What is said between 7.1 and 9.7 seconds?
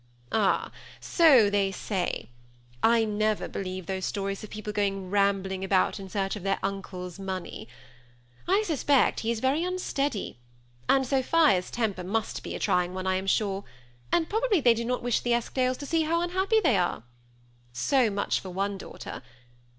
money. I suspect he is very